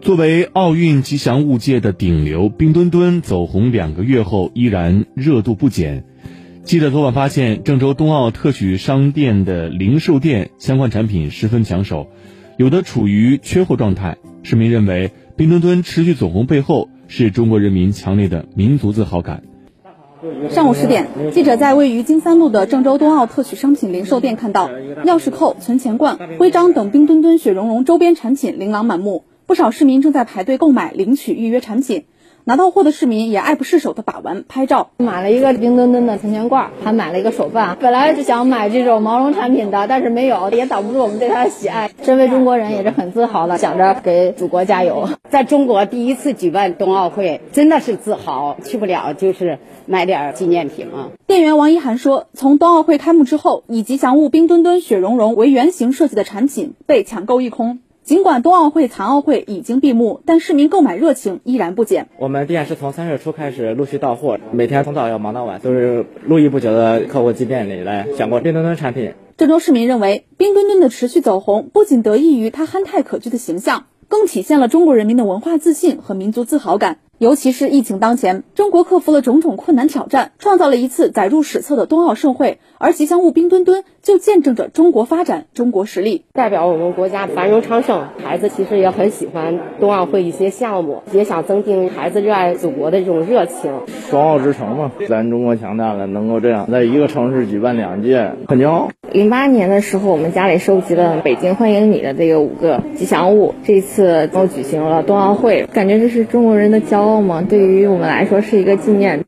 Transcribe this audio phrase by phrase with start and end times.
[0.00, 6.04] 作为奥运吉祥物界的顶流，冰墩墩走红两个月后依然热度不减。
[6.62, 12.08] 记者昨晚发现，郑州冬奥特许商店的零售店相关产品十分抢手，
[12.58, 14.16] 有的处于缺货状态。
[14.42, 19.42] 市民认为，冰墩墩持续走红背后是中国人民强烈的民族自豪感。
[20.48, 24.68] 上午十点，记者在位于金三路的郑州冬奥特许商品零售店看到，
[25.04, 32.04] 钥匙扣、存钱罐、徽章等冰墩墩、雪融融周边产品琳琅满目，不少市民正在排队购买、领取预约产品。
[32.46, 37.78] 拿到货的市民也爱不释手的把玩拍照，买了一个冰墩墩的存钱罐，还买了一个手办。
[37.80, 41.90] 本来是想买这种毛绒产品的，但是没有，也挡不住我们对它的喜爱。
[42.02, 45.08] 身为中国人也是很自豪的，想着给祖国加油。
[45.30, 48.58] 在中国第一次举办冬奥会，真的是自豪。
[48.62, 51.12] 去不了就是买点纪念品嘛。
[51.26, 57.78] 店员王一涵说，从冬奥会开幕之后，以吉祥物冰墩墩、雪融融为原型设计的产品被抢购一空。
[58.04, 62.08] 尽管冬奥会、残奥会已经闭幕，但市民购买热情依然不减。
[62.18, 69.14] 我们店是从三月初开始陆续到货，每天从早要忙到晚，都是络绎不绝的客户进店里来选购冰墩墩产品。
[69.38, 76.98] 郑州市民认为，冰墩墩的持续走红，不仅得益于它憨态可掬的形象，更体现了中国人民的文化自信和民族自豪感。
[77.18, 82.58] 尤其是疫情当前，中国克服了种种困难挑战，创造了一次载入史册的冬奥盛会。
[82.78, 88.08] 而吉祥物冰墩墩就见证着中国发展、中国实力，代表我们国家繁荣昌盛。
[88.22, 93.72] 孩子其实也很喜欢冬奥会一些项目，也想增进孩子热爱祖国的这种热情。
[94.10, 98.90] 冬奥之城嘛，咱中国强大了，能够这样在一个城市举办两届，很骄傲。
[99.14, 109.24] 零八年的时候，我们家里收集了北京欢迎你的这个五个吉祥物，这次都举行了冬奥会，感觉这是中国人的骄傲嘛，对于我们来说是一个纪念。